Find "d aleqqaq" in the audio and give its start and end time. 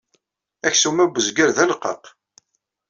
1.55-2.03